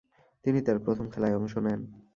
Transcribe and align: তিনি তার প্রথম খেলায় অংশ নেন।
তিনি 0.45 0.59
তার 0.61 0.77
প্রথম 0.85 1.05
খেলায় 1.13 1.37
অংশ 1.39 1.53
নেন। 1.57 1.81